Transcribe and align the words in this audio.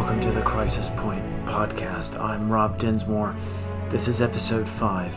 Welcome 0.00 0.20
to 0.22 0.32
the 0.32 0.40
Crisis 0.40 0.88
Point 0.96 1.22
podcast. 1.44 2.18
I'm 2.18 2.50
Rob 2.50 2.78
Dinsmore. 2.78 3.36
This 3.90 4.08
is 4.08 4.22
episode 4.22 4.66
5, 4.66 5.14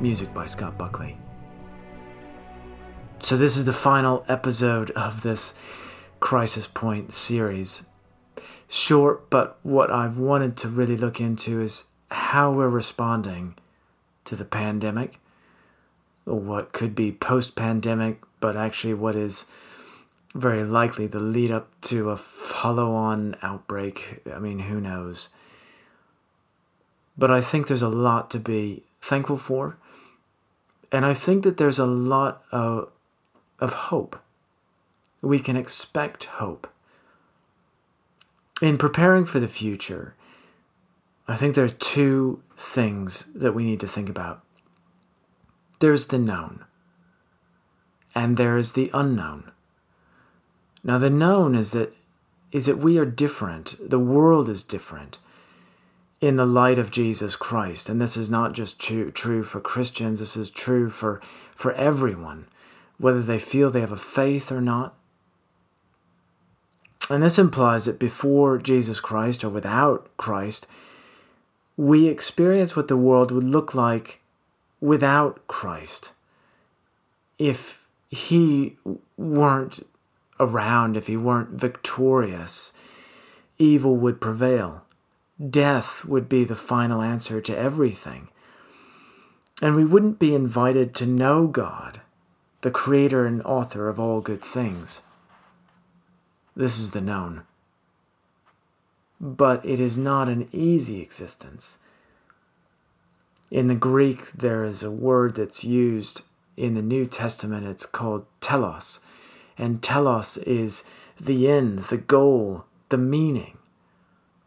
music 0.00 0.32
by 0.32 0.46
Scott 0.46 0.78
Buckley. 0.78 1.18
So, 3.18 3.36
this 3.36 3.56
is 3.56 3.64
the 3.64 3.72
final 3.72 4.24
episode 4.28 4.92
of 4.92 5.24
this 5.24 5.54
Crisis 6.20 6.68
Point 6.68 7.12
series. 7.12 7.88
Short, 8.68 9.28
but 9.28 9.58
what 9.64 9.90
I've 9.90 10.18
wanted 10.18 10.56
to 10.58 10.68
really 10.68 10.96
look 10.96 11.20
into 11.20 11.60
is 11.60 11.86
how 12.12 12.52
we're 12.52 12.68
responding 12.68 13.56
to 14.24 14.36
the 14.36 14.44
pandemic, 14.44 15.18
what 16.24 16.72
could 16.72 16.94
be 16.94 17.10
post 17.10 17.56
pandemic, 17.56 18.22
but 18.38 18.56
actually 18.56 18.94
what 18.94 19.16
is 19.16 19.46
very 20.36 20.64
likely 20.64 21.06
the 21.06 21.20
lead 21.20 21.50
up 21.50 21.68
to 21.82 22.10
a 22.10 22.16
follow 22.16 22.94
on 22.94 23.36
outbreak. 23.42 24.22
I 24.32 24.38
mean, 24.38 24.60
who 24.60 24.80
knows? 24.80 25.30
But 27.18 27.30
I 27.30 27.40
think 27.40 27.66
there's 27.66 27.82
a 27.82 27.88
lot 27.88 28.30
to 28.30 28.38
be 28.38 28.82
thankful 29.00 29.36
for. 29.36 29.78
And 30.92 31.04
I 31.04 31.14
think 31.14 31.42
that 31.44 31.56
there's 31.56 31.78
a 31.78 31.86
lot 31.86 32.42
of, 32.52 32.90
of 33.58 33.72
hope. 33.72 34.20
We 35.20 35.38
can 35.38 35.56
expect 35.56 36.24
hope. 36.24 36.70
In 38.62 38.78
preparing 38.78 39.26
for 39.26 39.40
the 39.40 39.48
future, 39.48 40.14
I 41.28 41.36
think 41.36 41.54
there 41.54 41.64
are 41.64 41.68
two 41.68 42.42
things 42.56 43.28
that 43.34 43.52
we 43.52 43.64
need 43.64 43.80
to 43.80 43.88
think 43.88 44.08
about 44.08 44.42
there's 45.78 46.06
the 46.06 46.18
known, 46.18 46.64
and 48.14 48.38
there 48.38 48.56
is 48.56 48.72
the 48.72 48.90
unknown. 48.94 49.52
Now 50.86 50.98
the 50.98 51.10
known 51.10 51.56
is 51.56 51.72
that 51.72 51.92
is 52.52 52.66
that 52.66 52.78
we 52.78 52.96
are 52.96 53.04
different. 53.04 53.74
The 53.80 53.98
world 53.98 54.48
is 54.48 54.62
different 54.62 55.18
in 56.20 56.36
the 56.36 56.46
light 56.46 56.78
of 56.78 56.92
Jesus 56.92 57.34
Christ. 57.34 57.88
And 57.88 58.00
this 58.00 58.16
is 58.16 58.30
not 58.30 58.52
just 58.52 58.78
true, 58.78 59.10
true 59.10 59.42
for 59.42 59.60
Christians, 59.60 60.20
this 60.20 60.36
is 60.36 60.48
true 60.48 60.88
for, 60.88 61.20
for 61.50 61.72
everyone, 61.72 62.46
whether 62.98 63.20
they 63.20 63.40
feel 63.40 63.68
they 63.68 63.80
have 63.80 63.92
a 63.92 63.96
faith 63.96 64.50
or 64.50 64.60
not. 64.60 64.94
And 67.10 67.22
this 67.22 67.38
implies 67.38 67.84
that 67.84 67.98
before 67.98 68.56
Jesus 68.56 69.00
Christ 69.00 69.44
or 69.44 69.48
without 69.48 70.08
Christ, 70.16 70.66
we 71.76 72.08
experience 72.08 72.74
what 72.74 72.88
the 72.88 72.96
world 72.96 73.32
would 73.32 73.44
look 73.44 73.74
like 73.74 74.20
without 74.80 75.46
Christ. 75.48 76.12
If 77.38 77.86
he 78.08 78.76
weren't 79.18 79.84
around 80.38 80.96
if 80.96 81.06
he 81.06 81.16
weren't 81.16 81.50
victorious. 81.50 82.72
Evil 83.58 83.96
would 83.96 84.20
prevail. 84.20 84.82
Death 85.50 86.04
would 86.04 86.28
be 86.28 86.44
the 86.44 86.56
final 86.56 87.02
answer 87.02 87.40
to 87.40 87.56
everything. 87.56 88.28
And 89.62 89.74
we 89.74 89.84
wouldn't 89.84 90.18
be 90.18 90.34
invited 90.34 90.94
to 90.96 91.06
know 91.06 91.46
God, 91.46 92.00
the 92.60 92.70
creator 92.70 93.26
and 93.26 93.42
author 93.42 93.88
of 93.88 93.98
all 93.98 94.20
good 94.20 94.42
things. 94.42 95.02
This 96.54 96.78
is 96.78 96.90
the 96.90 97.00
known. 97.00 97.42
But 99.20 99.64
it 99.64 99.80
is 99.80 99.96
not 99.96 100.28
an 100.28 100.48
easy 100.52 101.00
existence. 101.00 101.78
In 103.50 103.68
the 103.68 103.74
Greek, 103.74 104.32
there 104.32 104.64
is 104.64 104.82
a 104.82 104.90
word 104.90 105.36
that's 105.36 105.64
used 105.64 106.22
in 106.56 106.74
the 106.74 106.82
New 106.82 107.06
Testament. 107.06 107.66
It's 107.66 107.86
called 107.86 108.26
telos 108.40 109.00
and 109.58 109.82
telos 109.82 110.36
is 110.38 110.84
the 111.20 111.48
end, 111.48 111.80
the 111.80 111.96
goal, 111.96 112.64
the 112.88 112.98
meaning. 112.98 113.58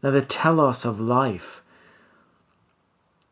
Now, 0.02 0.12
the 0.12 0.22
telos 0.22 0.86
of 0.86 1.00
life 1.00 1.62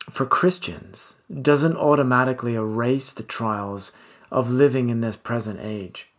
for 0.10 0.26
Christians 0.26 1.22
doesn't 1.42 1.78
automatically 1.78 2.56
erase 2.56 3.14
the 3.14 3.24
trials 3.24 3.92
of 4.32 4.50
living 4.50 4.90
in 4.90 5.02
this 5.02 5.16
present 5.16 5.60
age. 5.62 6.10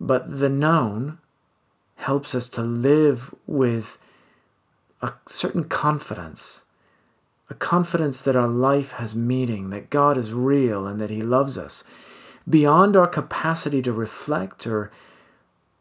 But 0.00 0.38
the 0.38 0.48
known 0.48 1.18
helps 1.96 2.34
us 2.34 2.48
to 2.50 2.62
live 2.62 3.34
with 3.46 3.98
a 5.00 5.12
certain 5.26 5.64
confidence, 5.64 6.64
a 7.48 7.54
confidence 7.54 8.22
that 8.22 8.36
our 8.36 8.48
life 8.48 8.92
has 8.92 9.14
meaning, 9.14 9.70
that 9.70 9.90
God 9.90 10.16
is 10.16 10.32
real 10.32 10.86
and 10.86 11.00
that 11.00 11.10
He 11.10 11.22
loves 11.22 11.56
us, 11.56 11.84
beyond 12.48 12.96
our 12.96 13.08
capacity 13.08 13.82
to 13.82 13.92
reflect 13.92 14.66
or 14.66 14.90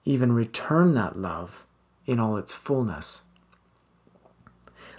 even 0.04 0.32
return 0.32 0.94
that 0.96 1.18
love 1.18 1.66
in 2.06 2.20
all 2.20 2.38
its 2.38 2.54
fullness. 2.54 3.24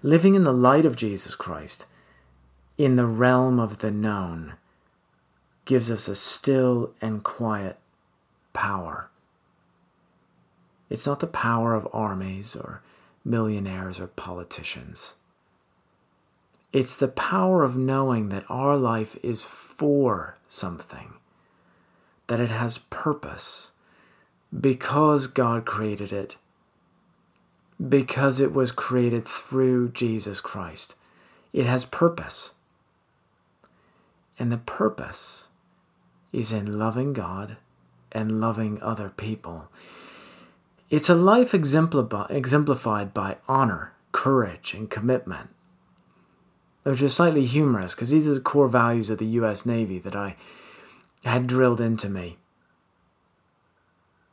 Living 0.03 0.34
in 0.34 0.44
the 0.44 0.53
light 0.53 0.84
of 0.84 0.97
Jesus 0.97 1.34
Christ, 1.34 1.87
in 2.78 2.97
the 2.97 3.06
realm 3.06 3.59
of 3.59 3.78
the 3.78 3.91
known, 3.91 4.54
gives 5.65 5.91
us 5.91 6.06
a 6.06 6.15
still 6.15 6.93
and 7.00 7.25
quiet 7.25 7.78
power. 8.53 9.10
It's 10.88 11.06
not 11.06 11.21
the 11.21 11.27
power 11.27 11.75
of 11.75 11.88
armies 11.93 12.54
or 12.54 12.83
millionaires 13.25 13.98
or 13.98 14.06
politicians. 14.06 15.15
It's 16.72 16.97
the 16.97 17.09
power 17.09 17.65
of 17.65 17.77
knowing 17.77 18.28
that 18.28 18.44
our 18.48 18.77
life 18.77 19.16
is 19.22 19.43
for 19.43 20.37
something 20.48 21.15
that 22.27 22.41
it 22.41 22.51
has 22.51 22.79
purpose 22.79 23.73
because 24.59 25.27
God 25.27 25.65
created 25.67 26.13
it, 26.13 26.37
because 27.89 28.41
it 28.41 28.53
was 28.53 28.73
created 28.73 29.27
through 29.27 29.91
Jesus 29.91 30.41
Christ. 30.41 30.95
It 31.53 31.67
has 31.67 31.85
purpose. 31.85 32.55
And 34.39 34.53
the 34.53 34.59
purpose 34.59 35.49
is 36.33 36.53
in 36.53 36.79
loving 36.79 37.13
God 37.13 37.57
and 38.13 38.41
loving 38.41 38.81
other 38.83 39.09
people. 39.11 39.69
It's 40.91 41.09
a 41.09 41.15
life 41.15 41.53
exemplified 41.55 43.15
by 43.15 43.37
honor, 43.49 43.93
courage, 44.13 44.75
and 44.75 44.89
commitment. 44.89 45.51
Which 46.85 47.03
is 47.03 47.15
slightly 47.15 47.45
humorous 47.45 47.95
because 47.95 48.11
these 48.11 48.29
are 48.29 48.35
the 48.35 48.41
core 48.41 48.69
values 48.69 49.11
of 49.11 49.19
the 49.19 49.27
U.S. 49.27 49.67
Navy 49.67 49.99
that 49.99 50.15
I 50.15 50.37
had 51.25 51.47
drilled 51.47 51.81
into 51.81 52.09
me. 52.09 52.38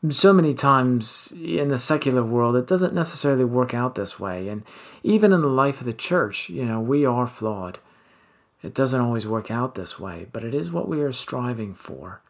So 0.09 0.33
many 0.33 0.53
times 0.53 1.33
in 1.41 1.69
the 1.69 1.77
secular 1.77 2.23
world, 2.23 2.57
it 2.57 2.67
doesn't 2.67 2.93
necessarily 2.93 3.45
work 3.45 3.73
out 3.73 3.95
this 3.95 4.19
way. 4.19 4.49
And 4.49 4.63
even 5.01 5.31
in 5.31 5.41
the 5.41 5.47
life 5.47 5.79
of 5.79 5.85
the 5.85 5.93
church, 5.93 6.49
you 6.49 6.65
know, 6.65 6.81
we 6.81 7.05
are 7.05 7.25
flawed. 7.25 7.79
It 8.61 8.73
doesn't 8.73 8.99
always 8.99 9.27
work 9.27 9.49
out 9.49 9.75
this 9.75 9.99
way, 9.99 10.27
but 10.33 10.43
it 10.43 10.53
is 10.53 10.71
what 10.71 10.89
we 10.89 11.01
are 11.01 11.13
striving 11.13 11.73
for. 11.73 12.21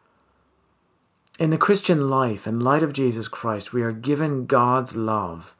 In 1.38 1.50
the 1.50 1.58
Christian 1.58 2.08
life, 2.08 2.46
in 2.46 2.60
light 2.60 2.84
of 2.84 2.92
Jesus 2.92 3.26
Christ, 3.26 3.72
we 3.72 3.82
are 3.82 3.90
given 3.90 4.46
God's 4.46 4.94
love, 4.94 5.56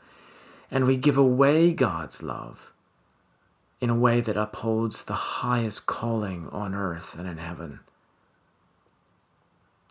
and 0.71 0.87
we 0.87 0.97
give 0.97 1.17
away 1.17 1.73
God's 1.73 2.23
love 2.23 2.73
in 3.81 3.91
a 3.91 3.99
way 3.99 4.21
that 4.21 4.37
upholds 4.37 5.03
the 5.03 5.15
highest 5.15 5.87
calling 5.87 6.49
on 6.51 6.77
earth 6.77 7.17
and 7.19 7.29
in 7.29 7.39
heaven. 7.39 7.81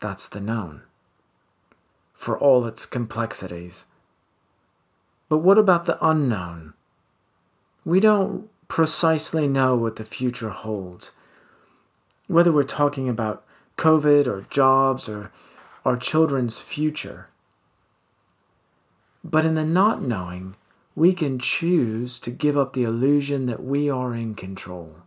That's 0.04 0.28
the 0.28 0.42
known, 0.42 0.82
for 2.14 2.38
all 2.38 2.66
its 2.66 2.86
complexities. 2.86 3.86
But 5.30 5.38
what 5.38 5.58
about 5.58 5.86
the 5.86 5.98
unknown? 6.06 6.74
We 7.86 8.02
don't 8.02 8.50
precisely 8.68 9.48
know 9.48 9.78
what 9.78 9.96
the 9.96 10.04
future 10.04 10.50
holds. 10.50 11.12
Whether 12.28 12.52
we're 12.52 12.64
talking 12.64 13.08
about 13.08 13.46
COVID 13.78 14.28
or 14.28 14.46
jobs 14.50 15.08
or 15.08 15.32
our 15.86 15.96
children's 15.96 16.60
future. 16.60 17.30
But 19.24 19.46
in 19.46 19.56
the 19.56 19.64
not 19.64 20.02
knowing, 20.02 20.58
we 20.96 21.14
can 21.14 21.40
choose 21.40 22.20
to 22.20 22.30
give 22.30 22.58
up 22.58 22.74
the 22.74 22.84
illusion 22.84 23.46
that 23.46 23.64
we 23.64 23.90
are 23.90 24.14
in 24.14 24.36
control 24.36 25.03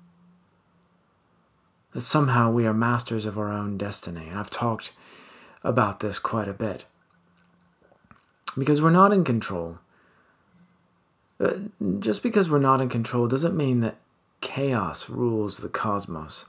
that 1.96 2.02
somehow 2.02 2.50
we 2.50 2.66
are 2.66 2.75
masters 2.75 3.25
of 3.25 3.38
our 3.38 3.50
own 3.50 3.78
destiny. 3.78 4.28
And 4.28 4.38
I've 4.38 4.50
talked 4.50 4.93
about 5.64 6.00
this 6.00 6.19
quite 6.19 6.46
a 6.46 6.52
bit. 6.52 6.84
Because 8.58 8.82
we're 8.82 8.90
not 8.90 9.14
in 9.14 9.25
control. 9.25 9.78
Uh, 11.40 11.54
just 11.98 12.22
because 12.22 12.50
we're 12.50 12.58
not 12.58 12.82
in 12.82 12.90
control 12.90 13.28
doesn't 13.28 13.56
mean 13.56 13.81
that 13.81 13.96
chaos 14.43 15.08
rules 15.08 15.56
the 15.56 15.70
cosmos. 15.70 16.44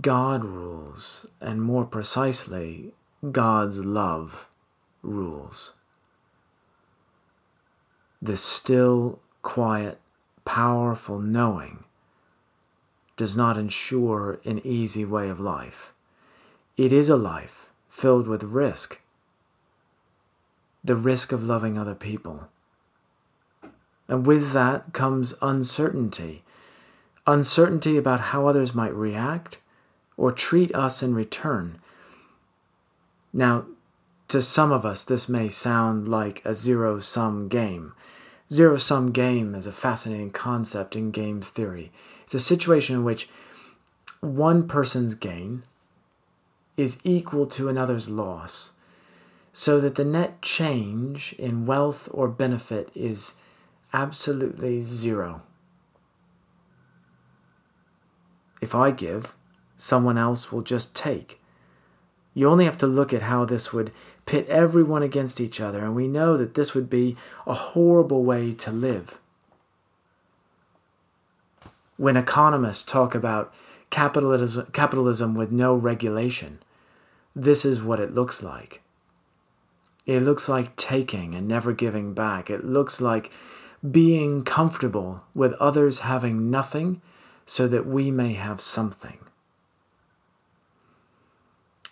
God 0.00 0.46
rules, 0.46 1.26
and 1.38 1.60
more 1.60 1.84
precisely, 1.84 2.94
God's 3.30 3.84
love 3.84 4.48
rules. 5.02 5.74
The 8.22 8.38
still, 8.38 9.18
quiet, 9.42 10.00
powerful 10.46 11.18
knowing 11.18 11.84
does 13.20 13.36
not 13.36 13.58
ensure 13.58 14.40
an 14.46 14.58
easy 14.64 15.04
way 15.04 15.28
of 15.28 15.38
life. 15.38 15.92
It 16.78 16.90
is 16.90 17.10
a 17.10 17.16
life 17.16 17.68
filled 17.86 18.26
with 18.26 18.42
risk 18.42 19.00
the 20.82 20.96
risk 20.96 21.30
of 21.30 21.42
loving 21.44 21.76
other 21.76 21.94
people, 21.94 22.48
And 24.08 24.26
with 24.26 24.52
that 24.52 24.94
comes 24.94 25.34
uncertainty 25.42 26.42
uncertainty 27.26 27.98
about 27.98 28.20
how 28.32 28.46
others 28.46 28.74
might 28.74 28.94
react 28.94 29.58
or 30.16 30.32
treat 30.32 30.74
us 30.74 31.02
in 31.02 31.14
return. 31.14 31.78
Now, 33.32 33.66
to 34.28 34.40
some 34.40 34.72
of 34.72 34.86
us, 34.86 35.04
this 35.04 35.28
may 35.28 35.50
sound 35.50 36.08
like 36.08 36.42
a 36.44 36.54
zero 36.54 36.98
sum 36.98 37.48
game. 37.48 37.92
Zero 38.50 38.76
sum 38.76 39.12
game 39.12 39.54
is 39.54 39.66
a 39.66 39.72
fascinating 39.72 40.30
concept 40.30 40.96
in 40.96 41.10
game 41.10 41.40
theory. 41.40 41.92
It's 42.30 42.34
a 42.36 42.38
situation 42.38 42.94
in 42.94 43.02
which 43.02 43.28
one 44.20 44.68
person's 44.68 45.14
gain 45.16 45.64
is 46.76 47.00
equal 47.02 47.44
to 47.46 47.68
another's 47.68 48.08
loss, 48.08 48.74
so 49.52 49.80
that 49.80 49.96
the 49.96 50.04
net 50.04 50.40
change 50.40 51.34
in 51.40 51.66
wealth 51.66 52.08
or 52.12 52.28
benefit 52.28 52.88
is 52.94 53.34
absolutely 53.92 54.84
zero. 54.84 55.42
If 58.62 58.76
I 58.76 58.92
give, 58.92 59.34
someone 59.74 60.16
else 60.16 60.52
will 60.52 60.62
just 60.62 60.94
take. 60.94 61.40
You 62.32 62.48
only 62.48 62.64
have 62.64 62.78
to 62.78 62.86
look 62.86 63.12
at 63.12 63.22
how 63.22 63.44
this 63.44 63.72
would 63.72 63.90
pit 64.24 64.46
everyone 64.48 65.02
against 65.02 65.40
each 65.40 65.60
other, 65.60 65.84
and 65.84 65.96
we 65.96 66.06
know 66.06 66.36
that 66.36 66.54
this 66.54 66.76
would 66.76 66.88
be 66.88 67.16
a 67.44 67.54
horrible 67.54 68.22
way 68.22 68.54
to 68.54 68.70
live. 68.70 69.19
When 72.00 72.16
economists 72.16 72.82
talk 72.82 73.14
about 73.14 73.52
capitalism, 73.90 74.70
capitalism 74.72 75.34
with 75.34 75.52
no 75.52 75.74
regulation, 75.74 76.60
this 77.36 77.62
is 77.62 77.82
what 77.82 78.00
it 78.00 78.14
looks 78.14 78.42
like. 78.42 78.80
It 80.06 80.22
looks 80.22 80.48
like 80.48 80.76
taking 80.76 81.34
and 81.34 81.46
never 81.46 81.74
giving 81.74 82.14
back. 82.14 82.48
It 82.48 82.64
looks 82.64 83.02
like 83.02 83.30
being 83.90 84.44
comfortable 84.44 85.24
with 85.34 85.52
others 85.60 85.98
having 85.98 86.50
nothing 86.50 87.02
so 87.44 87.68
that 87.68 87.84
we 87.84 88.10
may 88.10 88.32
have 88.32 88.62
something. 88.62 89.18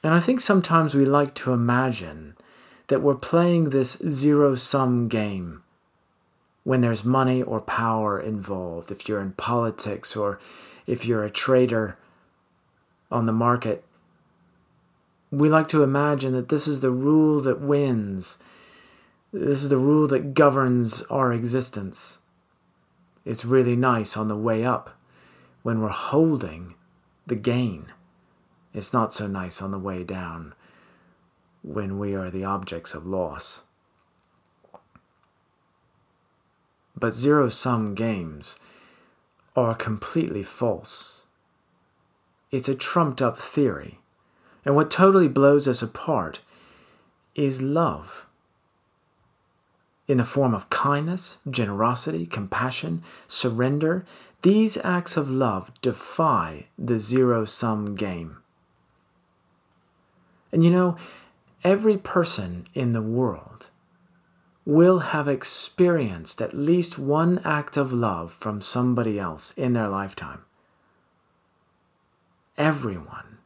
And 0.02 0.14
I 0.14 0.20
think 0.20 0.40
sometimes 0.40 0.94
we 0.94 1.04
like 1.04 1.34
to 1.34 1.52
imagine 1.52 2.34
that 2.86 3.02
we're 3.02 3.14
playing 3.14 3.68
this 3.68 3.98
zero 4.08 4.54
sum 4.54 5.08
game 5.08 5.62
when 6.68 6.82
there's 6.82 7.02
money 7.02 7.42
or 7.42 7.62
power 7.62 8.20
involved. 8.20 8.90
If 8.90 9.08
you're 9.08 9.22
in 9.22 9.32
politics 9.32 10.14
or 10.14 10.38
if 10.86 11.06
you're 11.06 11.24
a 11.24 11.30
trader 11.30 11.96
on 13.10 13.24
the 13.24 13.32
market, 13.32 13.86
we 15.30 15.48
like 15.48 15.66
to 15.68 15.82
imagine 15.82 16.34
that 16.34 16.50
this 16.50 16.68
is 16.68 16.82
the 16.82 16.90
rule 16.90 17.40
that 17.40 17.62
wins. 17.62 18.38
This 19.32 19.62
is 19.62 19.70
the 19.70 19.78
rule 19.78 20.06
that 20.08 20.34
governs 20.34 21.00
our 21.04 21.32
existence. 21.32 22.18
It's 23.24 23.46
really 23.46 23.74
nice 23.74 24.14
on 24.14 24.28
the 24.28 24.36
way 24.36 24.62
up 24.62 24.94
when 25.62 25.80
we're 25.80 25.88
holding 25.88 26.74
the 27.26 27.36
gain. 27.36 27.86
It's 28.74 28.92
not 28.92 29.14
so 29.14 29.26
nice 29.26 29.62
on 29.62 29.70
the 29.70 29.78
way 29.78 30.04
down 30.04 30.52
when 31.62 31.98
we 31.98 32.14
are 32.14 32.28
the 32.28 32.44
objects 32.44 32.92
of 32.92 33.06
loss. 33.06 33.62
But 36.98 37.14
zero 37.14 37.48
sum 37.48 37.94
games 37.94 38.58
are 39.54 39.74
completely 39.74 40.42
false. 40.42 41.24
It's 42.50 42.68
a 42.68 42.74
trumped 42.74 43.22
up 43.22 43.38
theory. 43.38 43.98
And 44.64 44.74
what 44.74 44.90
totally 44.90 45.28
blows 45.28 45.68
us 45.68 45.82
apart 45.82 46.40
is 47.34 47.62
love 47.62 48.26
in 50.08 50.16
the 50.16 50.24
form 50.24 50.54
of 50.54 50.70
kindness, 50.70 51.38
generosity, 51.48 52.26
compassion, 52.26 53.02
surrender, 53.26 54.04
these 54.42 54.78
acts 54.78 55.16
of 55.16 55.30
love 55.30 55.70
defy 55.82 56.66
the 56.78 56.98
zero 56.98 57.44
sum 57.44 57.94
game. 57.94 58.38
And 60.50 60.64
you 60.64 60.70
know, 60.70 60.96
every 61.62 61.98
person 61.98 62.66
in 62.74 62.94
the 62.94 63.02
world 63.02 63.68
will 64.68 64.98
have 64.98 65.26
experienced 65.26 66.42
at 66.42 66.52
least 66.52 66.98
one 66.98 67.38
act 67.42 67.74
of 67.78 67.90
love 67.90 68.30
from 68.30 68.60
somebody 68.60 69.18
else 69.18 69.50
in 69.52 69.72
their 69.72 69.88
lifetime. 69.88 70.42
Everyone. 72.58 73.38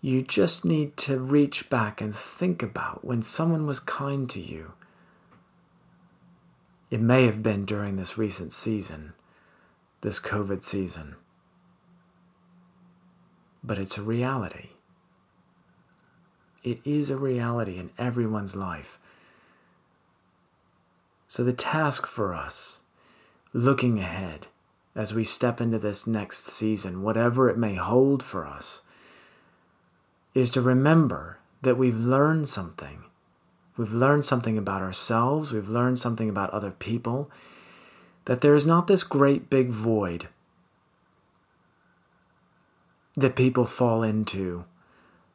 You 0.00 0.22
just 0.22 0.64
need 0.64 0.96
to 0.96 1.18
reach 1.18 1.68
back 1.68 2.00
and 2.00 2.16
think 2.16 2.62
about 2.62 3.04
when 3.04 3.22
someone 3.22 3.66
was 3.66 3.80
kind 3.80 4.30
to 4.30 4.40
you. 4.40 4.72
It 6.90 7.02
may 7.02 7.26
have 7.26 7.42
been 7.42 7.66
during 7.66 7.96
this 7.96 8.16
recent 8.16 8.54
season 8.54 9.12
this 10.00 10.20
COVID 10.20 10.64
season. 10.64 11.16
But 13.62 13.78
it's 13.78 13.98
a 13.98 14.02
reality. 14.02 14.68
It 16.62 16.80
is 16.82 17.10
a 17.10 17.18
reality 17.18 17.78
in 17.78 17.90
everyone's 17.98 18.56
life. 18.56 18.98
So, 21.34 21.42
the 21.42 21.52
task 21.52 22.06
for 22.06 22.32
us, 22.32 22.82
looking 23.52 23.98
ahead 23.98 24.46
as 24.94 25.14
we 25.14 25.24
step 25.24 25.60
into 25.60 25.80
this 25.80 26.06
next 26.06 26.44
season, 26.44 27.02
whatever 27.02 27.50
it 27.50 27.58
may 27.58 27.74
hold 27.74 28.22
for 28.22 28.46
us, 28.46 28.82
is 30.32 30.48
to 30.52 30.60
remember 30.60 31.38
that 31.60 31.76
we've 31.76 31.98
learned 31.98 32.48
something. 32.48 33.02
We've 33.76 33.92
learned 33.92 34.24
something 34.24 34.56
about 34.56 34.80
ourselves, 34.80 35.52
we've 35.52 35.68
learned 35.68 35.98
something 35.98 36.28
about 36.28 36.50
other 36.50 36.70
people, 36.70 37.28
that 38.26 38.40
there 38.40 38.54
is 38.54 38.64
not 38.64 38.86
this 38.86 39.02
great 39.02 39.50
big 39.50 39.70
void 39.70 40.28
that 43.16 43.34
people 43.34 43.64
fall 43.64 44.04
into 44.04 44.66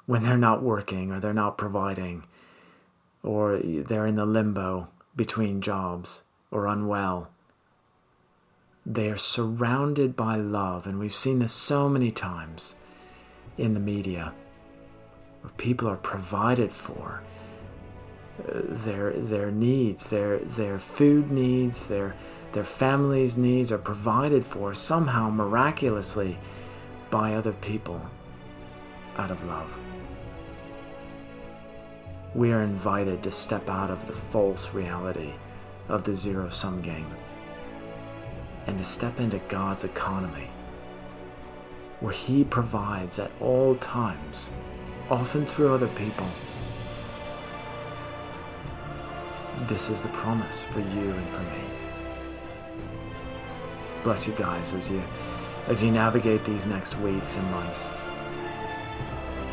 when 0.06 0.24
they're 0.24 0.38
not 0.38 0.64
working 0.64 1.12
or 1.12 1.20
they're 1.20 1.34
not 1.34 1.58
providing 1.58 2.24
or 3.22 3.58
they're 3.62 4.08
in 4.08 4.16
the 4.16 4.26
limbo 4.26 4.88
between 5.20 5.60
jobs 5.60 6.24
or 6.50 6.66
unwell. 6.66 7.30
They 8.86 9.10
are 9.10 9.18
surrounded 9.18 10.16
by 10.16 10.38
love, 10.38 10.88
and 10.88 10.98
we've 10.98 11.14
seen 11.14 11.40
this 11.40 11.52
so 11.52 11.90
many 11.90 12.10
times 12.10 12.76
in 13.58 13.74
the 13.74 13.82
media 13.82 14.32
where 15.42 15.52
people 15.58 15.90
are 15.90 15.98
provided 15.98 16.72
for 16.72 17.22
uh, 18.48 18.62
their 18.64 19.12
their 19.12 19.52
needs, 19.52 20.08
their 20.08 20.40
their 20.40 20.80
food 20.80 21.30
needs, 21.30 21.88
their 21.88 22.16
their 22.54 22.64
families' 22.64 23.36
needs 23.36 23.74
are 23.74 23.78
provided 23.78 24.46
for 24.46 24.74
somehow 24.74 25.30
miraculously 25.30 26.40
by 27.10 27.36
other 27.36 27.52
people 27.52 28.10
out 29.18 29.32
of 29.32 29.44
love. 29.44 29.89
We 32.36 32.52
are 32.52 32.62
invited 32.62 33.24
to 33.24 33.32
step 33.32 33.70
out 33.70 33.90
of 33.90 34.08
the 34.08 34.14
false 34.14 34.74
reality 34.74 35.34
of 35.88 36.04
the 36.04 36.16
zero 36.16 36.50
sum 36.50 36.82
game 36.82 37.08
and 38.68 38.78
to 38.78 38.84
step 38.84 39.20
into 39.20 39.40
God's 39.48 39.84
economy, 39.84 40.50
where 42.00 42.14
He 42.14 42.44
provides 42.44 43.18
at 43.20 43.32
all 43.40 43.76
times, 43.76 44.50
often 45.10 45.46
through 45.46 45.74
other 45.74 45.88
people. 45.90 46.28
This 49.64 49.90
is 49.90 50.04
the 50.04 50.10
promise 50.10 50.64
for 50.64 50.80
you 50.80 51.12
and 51.12 51.30
for 51.30 51.42
me 51.42 51.80
bless 54.04 54.28
you 54.28 54.34
guys 54.34 54.74
as 54.74 54.90
you 54.90 55.02
as 55.68 55.84
you 55.84 55.92
navigate 55.92 56.44
these 56.46 56.66
next 56.66 56.98
weeks 57.00 57.38
and 57.38 57.52
months. 57.52 57.94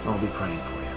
I'll 0.07 0.19
be 0.19 0.29
praying 0.29 0.61
for 0.61 0.81
you. 0.81 0.96